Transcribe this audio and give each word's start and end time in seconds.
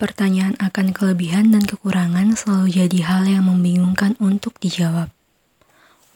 Pertanyaan 0.00 0.56
akan 0.56 0.96
kelebihan 0.96 1.52
dan 1.52 1.68
kekurangan 1.68 2.32
selalu 2.32 2.72
jadi 2.72 3.04
hal 3.04 3.28
yang 3.28 3.44
membingungkan 3.44 4.16
untuk 4.16 4.56
dijawab. 4.56 5.12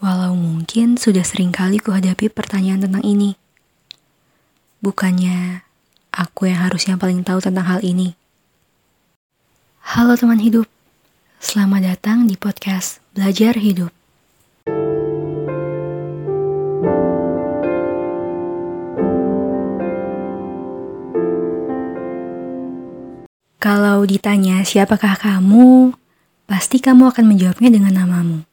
Walau 0.01 0.33
mungkin 0.33 0.97
sudah 0.97 1.21
sering 1.21 1.53
kali 1.53 1.77
kuhadapi 1.77 2.33
pertanyaan 2.33 2.89
tentang 2.89 3.05
ini. 3.05 3.37
Bukannya 4.81 5.69
aku 6.17 6.49
yang 6.49 6.65
harusnya 6.65 6.97
paling 6.97 7.29
tahu 7.29 7.45
tentang 7.45 7.69
hal 7.69 7.85
ini. 7.85 8.17
Halo 9.85 10.17
teman 10.17 10.41
hidup, 10.41 10.65
selamat 11.45 11.85
datang 11.85 12.25
di 12.25 12.41
podcast 12.41 13.05
Belajar 13.13 13.61
Hidup. 13.61 14.04
Kalau 24.05 24.21
ditanya 24.21 24.61
siapakah 24.69 25.17
kamu, 25.17 25.97
pasti 26.45 26.77
kamu 26.77 27.09
akan 27.09 27.25
menjawabnya 27.25 27.73
dengan 27.73 28.05
namamu. 28.05 28.45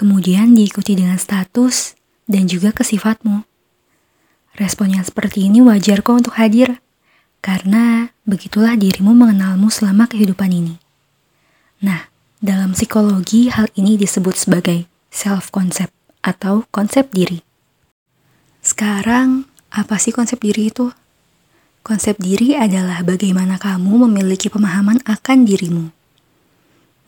Kemudian 0.00 0.56
diikuti 0.56 0.96
dengan 0.96 1.20
status 1.20 1.92
dan 2.24 2.48
juga 2.48 2.72
kesifatmu. 2.72 3.44
Respon 4.56 4.96
yang 4.96 5.04
seperti 5.04 5.52
ini 5.52 5.60
wajar 5.60 6.00
kok 6.00 6.24
untuk 6.24 6.40
hadir, 6.40 6.80
karena 7.44 8.16
begitulah 8.24 8.72
dirimu 8.80 9.12
mengenalmu 9.12 9.68
selama 9.68 10.08
kehidupan 10.08 10.48
ini. 10.48 10.80
Nah, 11.84 12.08
dalam 12.40 12.72
psikologi 12.72 13.52
hal 13.52 13.68
ini 13.76 14.00
disebut 14.00 14.40
sebagai 14.40 14.88
self-concept 15.12 15.92
atau 16.24 16.64
konsep 16.72 17.12
diri. 17.12 17.44
Sekarang, 18.64 19.44
apa 19.68 20.00
sih 20.00 20.16
konsep 20.16 20.40
diri 20.40 20.72
itu? 20.72 20.96
Konsep 21.82 22.14
diri 22.22 22.54
adalah 22.54 23.02
bagaimana 23.02 23.58
kamu 23.58 24.06
memiliki 24.06 24.46
pemahaman 24.46 25.02
akan 25.02 25.42
dirimu, 25.42 25.90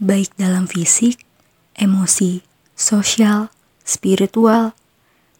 baik 0.02 0.34
dalam 0.34 0.66
fisik, 0.66 1.22
emosi, 1.78 2.42
sosial, 2.74 3.54
spiritual, 3.86 4.74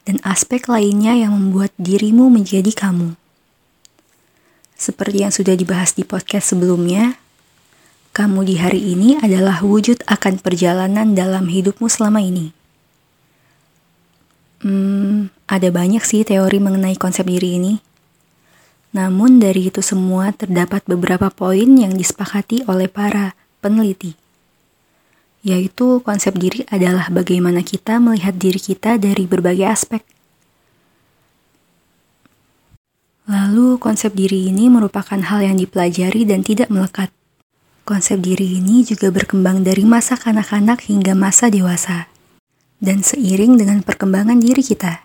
dan 0.07 0.23
aspek 0.23 0.71
lainnya 0.71 1.19
yang 1.19 1.35
membuat 1.35 1.75
dirimu 1.75 2.31
menjadi 2.31 2.71
kamu. 2.71 3.19
Seperti 4.79 5.27
yang 5.27 5.35
sudah 5.35 5.59
dibahas 5.59 5.91
di 5.91 6.07
podcast 6.07 6.55
sebelumnya, 6.55 7.19
kamu 8.15 8.47
di 8.47 8.55
hari 8.55 8.95
ini 8.95 9.19
adalah 9.19 9.59
wujud 9.59 9.99
akan 10.07 10.39
perjalanan 10.39 11.11
dalam 11.11 11.51
hidupmu 11.51 11.91
selama 11.91 12.23
ini. 12.23 12.55
Hmm, 14.63 15.27
ada 15.51 15.67
banyak 15.75 16.07
sih 16.07 16.23
teori 16.23 16.63
mengenai 16.63 16.95
konsep 16.95 17.27
diri 17.27 17.59
ini 17.59 17.94
namun 18.95 19.43
dari 19.43 19.67
itu 19.67 19.83
semua 19.83 20.31
terdapat 20.31 20.87
beberapa 20.87 21.27
poin 21.27 21.67
yang 21.67 21.99
disepakati 21.99 22.63
oleh 22.63 22.87
para 22.87 23.35
peneliti. 23.59 24.15
Yaitu 25.43 25.99
konsep 25.99 26.31
diri 26.39 26.63
adalah 26.71 27.11
bagaimana 27.11 27.59
kita 27.59 27.99
melihat 27.99 28.39
diri 28.39 28.57
kita 28.57 28.95
dari 28.95 29.27
berbagai 29.27 29.67
aspek. 29.67 29.99
Lalu 33.27 33.75
konsep 33.83 34.15
diri 34.15 34.47
ini 34.47 34.71
merupakan 34.71 35.19
hal 35.19 35.43
yang 35.43 35.59
dipelajari 35.59 36.23
dan 36.23 36.39
tidak 36.39 36.71
melekat. 36.71 37.11
Konsep 37.83 38.23
diri 38.23 38.63
ini 38.63 38.81
juga 38.81 39.11
berkembang 39.11 39.61
dari 39.61 39.83
masa 39.83 40.15
kanak-kanak 40.15 40.87
hingga 40.87 41.13
masa 41.13 41.51
dewasa. 41.51 42.07
Dan 42.79 43.03
seiring 43.03 43.59
dengan 43.59 43.83
perkembangan 43.83 44.39
diri 44.39 44.63
kita. 44.63 45.04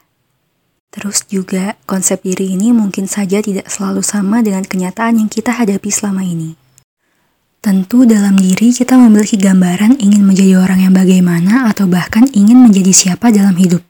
Terus 0.90 1.22
juga, 1.30 1.78
konsep 1.86 2.18
diri 2.26 2.58
ini 2.58 2.74
mungkin 2.74 3.06
saja 3.06 3.38
tidak 3.38 3.70
selalu 3.70 4.02
sama 4.02 4.42
dengan 4.42 4.66
kenyataan 4.66 5.22
yang 5.22 5.30
kita 5.30 5.54
hadapi 5.54 5.86
selama 5.86 6.26
ini. 6.26 6.58
Tentu 7.62 8.02
dalam 8.02 8.34
diri 8.34 8.74
kita 8.74 8.98
memiliki 8.98 9.38
gambaran 9.38 10.02
ingin 10.02 10.26
menjadi 10.26 10.58
orang 10.58 10.90
yang 10.90 10.94
bagaimana 10.96 11.70
atau 11.70 11.86
bahkan 11.86 12.26
ingin 12.34 12.58
menjadi 12.58 12.90
siapa 12.90 13.30
dalam 13.30 13.54
hidup. 13.54 13.86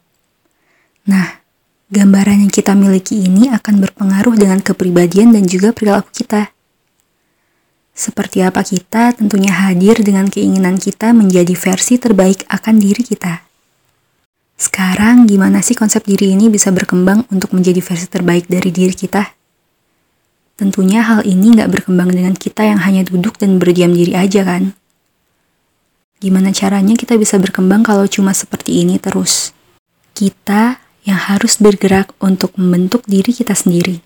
Nah, 1.09 1.41
gambaran 1.89 2.45
yang 2.45 2.53
kita 2.53 2.77
miliki 2.77 3.25
ini 3.25 3.49
akan 3.49 3.81
berpengaruh 3.81 4.37
dengan 4.37 4.61
kepribadian 4.61 5.33
dan 5.33 5.49
juga 5.49 5.73
perilaku 5.73 6.13
kita. 6.13 6.53
Seperti 7.97 8.45
apa 8.45 8.61
kita 8.61 9.17
tentunya 9.17 9.57
hadir 9.57 9.97
dengan 10.05 10.29
keinginan 10.29 10.77
kita 10.77 11.17
menjadi 11.17 11.57
versi 11.57 11.97
terbaik 11.97 12.45
akan 12.53 12.77
diri 12.77 13.01
kita. 13.07 13.50
Sekarang 14.61 15.25
gimana 15.25 15.65
sih 15.65 15.73
konsep 15.73 16.05
diri 16.05 16.37
ini 16.37 16.53
bisa 16.53 16.69
berkembang 16.69 17.25
untuk 17.33 17.57
menjadi 17.57 17.81
versi 17.81 18.05
terbaik 18.13 18.45
dari 18.45 18.69
diri 18.69 18.93
kita? 18.93 19.25
Tentunya 20.61 21.01
hal 21.01 21.25
ini 21.25 21.57
nggak 21.57 21.73
berkembang 21.73 22.13
dengan 22.13 22.37
kita 22.37 22.69
yang 22.69 22.77
hanya 22.85 23.01
duduk 23.01 23.41
dan 23.41 23.57
berdiam 23.57 23.89
diri 23.97 24.13
aja 24.13 24.45
kan? 24.45 24.77
Gimana 26.21 26.53
caranya 26.53 26.93
kita 26.93 27.17
bisa 27.17 27.41
berkembang 27.41 27.81
kalau 27.81 28.05
cuma 28.05 28.37
seperti 28.37 28.85
ini 28.85 29.01
terus? 29.01 29.57
Kita 30.13 30.77
yang 31.09 31.17
harus 31.17 31.57
bergerak 31.57 32.13
untuk 32.21 32.53
membentuk 32.61 33.09
diri 33.09 33.33
kita 33.33 33.57
sendiri. 33.57 34.05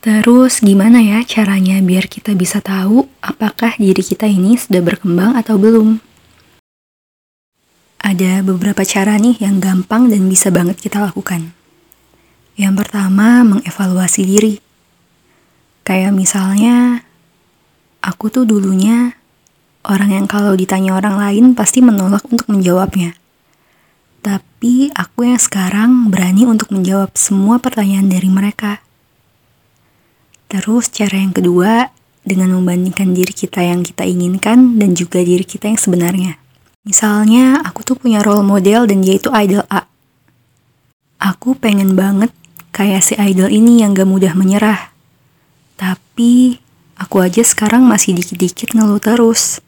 Terus 0.00 0.64
gimana 0.64 1.04
ya 1.04 1.20
caranya 1.28 1.76
biar 1.84 2.08
kita 2.08 2.32
bisa 2.32 2.64
tahu 2.64 3.04
apakah 3.20 3.76
diri 3.76 4.00
kita 4.00 4.24
ini 4.24 4.56
sudah 4.56 4.80
berkembang 4.80 5.36
atau 5.36 5.60
belum? 5.60 6.07
Ada 7.98 8.46
beberapa 8.46 8.86
cara 8.86 9.18
nih 9.18 9.42
yang 9.42 9.58
gampang 9.58 10.06
dan 10.06 10.30
bisa 10.30 10.54
banget 10.54 10.78
kita 10.78 11.02
lakukan. 11.02 11.50
Yang 12.54 12.74
pertama, 12.84 13.42
mengevaluasi 13.46 14.22
diri. 14.26 14.54
Kayak 15.82 16.14
misalnya, 16.14 17.06
aku 18.02 18.30
tuh 18.30 18.46
dulunya 18.46 19.18
orang 19.86 20.14
yang 20.14 20.26
kalau 20.26 20.54
ditanya 20.54 20.94
orang 20.94 21.18
lain 21.18 21.44
pasti 21.54 21.82
menolak 21.82 22.26
untuk 22.30 22.46
menjawabnya. 22.50 23.14
Tapi 24.22 24.90
aku 24.92 25.30
yang 25.30 25.38
sekarang 25.38 26.10
berani 26.10 26.44
untuk 26.44 26.74
menjawab 26.74 27.14
semua 27.14 27.62
pertanyaan 27.62 28.10
dari 28.10 28.26
mereka. 28.26 28.82
Terus 30.50 30.90
cara 30.90 31.16
yang 31.18 31.30
kedua, 31.30 31.94
dengan 32.26 32.52
membandingkan 32.52 33.14
diri 33.16 33.32
kita 33.32 33.64
yang 33.64 33.80
kita 33.80 34.04
inginkan 34.04 34.76
dan 34.76 34.92
juga 34.92 35.24
diri 35.24 35.46
kita 35.46 35.70
yang 35.72 35.80
sebenarnya. 35.80 36.36
Misalnya, 36.88 37.60
aku 37.68 37.84
tuh 37.84 38.00
punya 38.00 38.24
role 38.24 38.40
model 38.40 38.88
dan 38.88 39.04
dia 39.04 39.20
itu 39.20 39.28
idol 39.28 39.60
A. 39.68 39.84
Aku 41.20 41.52
pengen 41.52 41.92
banget 41.92 42.32
kayak 42.72 43.04
si 43.04 43.12
idol 43.20 43.52
ini 43.52 43.84
yang 43.84 43.92
gak 43.92 44.08
mudah 44.08 44.32
menyerah. 44.32 44.88
Tapi, 45.76 46.56
aku 46.96 47.20
aja 47.20 47.44
sekarang 47.44 47.84
masih 47.84 48.16
dikit-dikit 48.16 48.72
ngeluh 48.72 49.04
terus. 49.04 49.60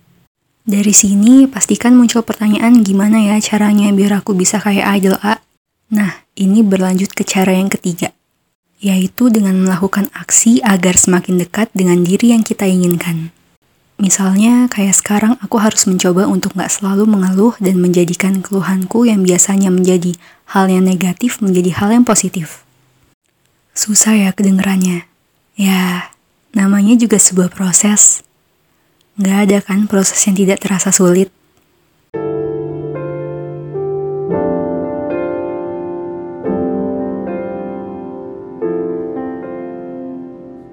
Dari 0.64 0.96
sini, 0.96 1.44
pastikan 1.44 1.92
muncul 1.92 2.24
pertanyaan 2.24 2.80
gimana 2.80 3.20
ya 3.20 3.36
caranya 3.44 3.92
biar 3.92 4.24
aku 4.24 4.32
bisa 4.32 4.56
kayak 4.56 4.88
idol 4.96 5.20
A. 5.20 5.44
Nah, 5.92 6.24
ini 6.40 6.64
berlanjut 6.64 7.12
ke 7.12 7.20
cara 7.28 7.52
yang 7.52 7.68
ketiga, 7.68 8.16
yaitu 8.80 9.28
dengan 9.28 9.60
melakukan 9.60 10.08
aksi 10.16 10.64
agar 10.64 10.96
semakin 10.96 11.36
dekat 11.36 11.68
dengan 11.76 12.00
diri 12.00 12.32
yang 12.32 12.40
kita 12.40 12.64
inginkan. 12.64 13.28
Misalnya, 14.00 14.64
kayak 14.72 14.96
sekarang 14.96 15.36
aku 15.44 15.60
harus 15.60 15.84
mencoba 15.84 16.24
untuk 16.24 16.56
gak 16.56 16.72
selalu 16.72 17.04
mengeluh 17.04 17.52
dan 17.60 17.76
menjadikan 17.76 18.40
keluhanku 18.40 19.04
yang 19.04 19.20
biasanya 19.20 19.68
menjadi 19.68 20.16
hal 20.56 20.72
yang 20.72 20.88
negatif 20.88 21.44
menjadi 21.44 21.76
hal 21.76 21.92
yang 21.92 22.08
positif. 22.08 22.64
Susah 23.76 24.16
ya 24.16 24.32
kedengerannya. 24.32 25.04
Ya, 25.52 26.16
namanya 26.56 26.96
juga 26.96 27.20
sebuah 27.20 27.52
proses. 27.52 28.24
Gak 29.20 29.38
ada 29.52 29.58
kan 29.60 29.84
proses 29.84 30.16
yang 30.24 30.32
tidak 30.32 30.64
terasa 30.64 30.88
sulit. 30.88 31.28